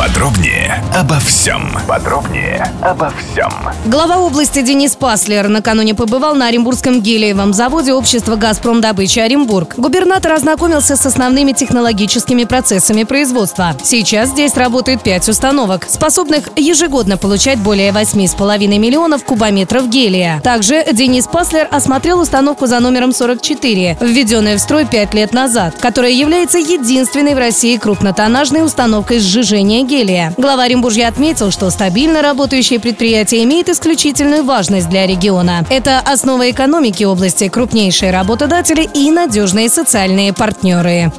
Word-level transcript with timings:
Подробнее 0.00 0.82
обо 0.98 1.20
всем. 1.20 1.76
Подробнее 1.86 2.66
обо 2.80 3.10
всем. 3.10 3.52
Глава 3.84 4.16
области 4.16 4.62
Денис 4.62 4.96
Паслер 4.96 5.48
накануне 5.48 5.94
побывал 5.94 6.34
на 6.34 6.46
Оренбургском 6.46 7.02
гелиевом 7.02 7.52
заводе 7.52 7.92
общества 7.92 8.36
«Газпром 8.36 8.80
добычи 8.80 9.18
Оренбург». 9.18 9.74
Губернатор 9.76 10.32
ознакомился 10.32 10.96
с 10.96 11.04
основными 11.04 11.52
технологическими 11.52 12.44
процессами 12.44 13.04
производства. 13.04 13.76
Сейчас 13.82 14.30
здесь 14.30 14.54
работает 14.54 15.02
пять 15.02 15.28
установок, 15.28 15.84
способных 15.86 16.48
ежегодно 16.56 17.18
получать 17.18 17.58
более 17.58 17.92
8,5 17.92 18.78
миллионов 18.78 19.24
кубометров 19.24 19.90
гелия. 19.90 20.40
Также 20.42 20.82
Денис 20.90 21.26
Паслер 21.26 21.68
осмотрел 21.70 22.20
установку 22.20 22.66
за 22.66 22.80
номером 22.80 23.12
44, 23.12 23.98
введенную 24.00 24.56
в 24.56 24.62
строй 24.62 24.86
пять 24.86 25.12
лет 25.12 25.34
назад, 25.34 25.74
которая 25.78 26.12
является 26.12 26.56
единственной 26.56 27.34
в 27.34 27.38
России 27.38 27.76
крупнотоннажной 27.76 28.64
установкой 28.64 29.18
сжижения 29.18 29.89
гелия. 29.90 30.32
Глава 30.38 30.64
Оренбуржья 30.64 31.08
отметил, 31.08 31.50
что 31.50 31.68
стабильно 31.70 32.22
работающее 32.22 32.78
предприятие 32.78 33.42
имеет 33.44 33.68
исключительную 33.68 34.44
важность 34.44 34.88
для 34.88 35.06
региона. 35.06 35.64
Это 35.68 35.98
основа 35.98 36.48
экономики 36.50 37.02
области, 37.04 37.48
крупнейшие 37.48 38.12
работодатели 38.12 38.88
и 38.94 39.10
надежные 39.10 39.68
социальные 39.68 40.32
партнеры. 40.32 41.12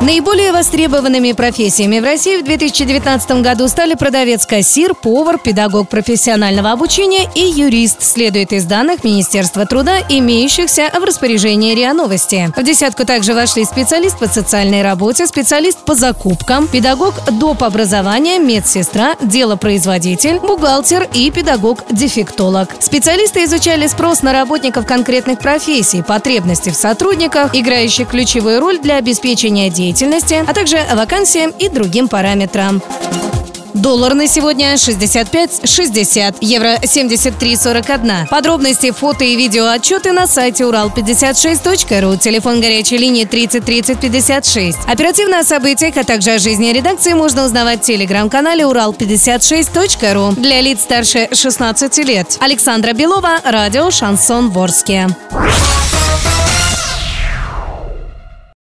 Наиболее 0.00 0.52
востребованными 0.52 1.32
профессиями 1.32 1.98
в 1.98 2.04
России 2.04 2.36
в 2.36 2.44
2019 2.44 3.42
году 3.42 3.68
стали 3.68 3.94
продавец-кассир, 3.94 4.94
повар, 4.94 5.38
педагог 5.38 5.88
профессионального 5.88 6.72
обучения 6.72 7.28
и 7.34 7.40
юрист, 7.40 8.02
следует 8.02 8.52
из 8.52 8.64
данных 8.64 9.04
Министерства 9.04 9.66
труда, 9.66 9.98
имеющихся 10.08 10.90
в 10.92 11.04
распоряжении 11.04 11.74
РИА 11.74 11.94
Новости. 11.94 12.52
В 12.56 12.62
десятку 12.62 13.06
также 13.06 13.34
вошли 13.34 13.64
специалист 13.64 14.18
по 14.18 14.26
социальной 14.26 14.82
работе, 14.82 15.26
специалист 15.26 15.78
по 15.78 15.94
закупкам, 15.94 16.66
педагог 16.68 17.14
доп. 17.30 17.62
образования, 17.62 18.38
медсестра, 18.38 19.16
делопроизводитель, 19.22 20.38
бухгалтер 20.40 21.08
и 21.14 21.30
педагог-дефектолог. 21.30 22.68
Специалисты 22.80 23.44
изучали 23.44 23.86
спрос 23.86 24.22
на 24.22 24.32
работников 24.32 24.86
конкретных 24.86 25.38
профессий, 25.38 26.02
потребности 26.02 26.70
в 26.70 26.74
сотрудниках, 26.76 27.54
играющих 27.54 28.08
ключевую 28.08 28.60
роль 28.60 28.78
для 28.78 28.96
обеспечения 28.96 29.70
деятельности, 29.84 30.44
а 30.46 30.52
также 30.54 30.78
вакансиям 30.94 31.52
и 31.58 31.68
другим 31.68 32.08
параметрам. 32.08 32.82
Доллар 33.74 34.14
на 34.14 34.28
сегодня 34.28 34.74
65,60, 34.74 36.36
евро 36.40 36.76
73,41. 36.76 38.28
Подробности, 38.28 38.92
фото 38.92 39.24
и 39.24 39.36
видео 39.36 39.66
отчеты 39.66 40.12
на 40.12 40.26
сайте 40.26 40.62
урал56.ру, 40.64 42.16
телефон 42.16 42.60
горячей 42.60 42.96
линии 42.98 43.24
30 43.24 43.64
30 43.64 44.00
56. 44.00 44.78
Оперативно 44.86 45.40
о 45.40 45.44
событиях, 45.44 45.96
а 45.96 46.04
также 46.04 46.30
о 46.30 46.38
жизни 46.38 46.72
редакции 46.72 47.14
можно 47.14 47.44
узнавать 47.44 47.80
в 47.80 47.82
телеграм-канале 47.82 48.62
урал56.ру 48.62 50.40
для 50.40 50.60
лиц 50.60 50.80
старше 50.80 51.28
16 51.32 51.98
лет. 52.06 52.38
Александра 52.40 52.92
Белова, 52.92 53.40
радио 53.44 53.90
«Шансон 53.90 54.50
Ворске». 54.50 55.08